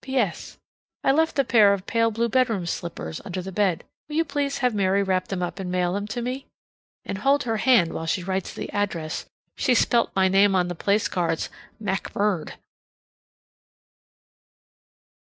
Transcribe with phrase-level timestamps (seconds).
[0.03, 0.57] P.S.
[1.03, 3.83] I left a pair of pale blue bedroom slippers under the bed.
[4.09, 6.47] Will you please have Mary wrap them up and mail them to me?
[7.05, 9.27] And hold her hand while she writes the address.
[9.55, 12.53] She spelt my name on the place cards "Mackbird."